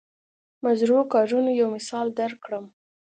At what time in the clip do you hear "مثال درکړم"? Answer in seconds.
1.75-2.65